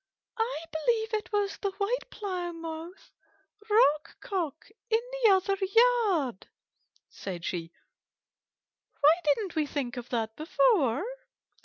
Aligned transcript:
"I 0.39 0.65
believe 0.71 1.13
it 1.13 1.31
was 1.31 1.57
the 1.57 1.69
White 1.73 2.09
Plymouth 2.09 3.11
Rock 3.69 4.19
Cock 4.19 4.71
in 4.89 4.99
the 5.21 5.29
other 5.29 5.59
yard," 5.63 6.47
said 7.07 7.45
she. 7.45 7.71
"Why 9.01 9.13
didn't 9.23 9.53
we 9.55 9.67
think 9.67 9.97
of 9.97 10.09
that 10.09 10.35
before?" 10.35 11.05